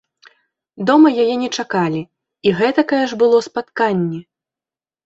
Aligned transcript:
Дома 0.89 1.11
яе 1.25 1.35
не 1.43 1.49
чакалі, 1.57 2.01
і 2.49 2.57
гэтакае 2.63 3.05
ж 3.13 3.23
было 3.25 3.37
спатканне! 3.51 4.19